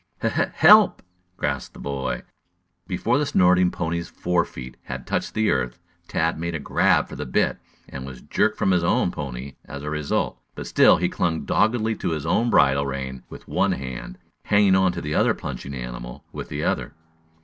[0.19, 1.03] "He help!"
[1.39, 2.23] gasped the boy.
[2.87, 5.77] Before the snorting pony's fore feet had touched the earth.
[6.07, 9.83] Tad made a grab for the bit, and was jerked from his own pony as
[9.83, 10.39] a result.
[10.55, 15.01] But still he clung doggedly to his own bridle rein with one hand, hanging to
[15.01, 16.93] the other plunging animal with the other.